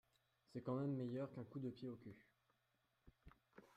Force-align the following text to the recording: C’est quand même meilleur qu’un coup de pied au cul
C’est 0.47 0.63
quand 0.63 0.77
même 0.77 0.95
meilleur 0.95 1.31
qu’un 1.31 1.43
coup 1.43 1.59
de 1.59 1.69
pied 1.69 1.87
au 1.87 1.95
cul 1.97 2.17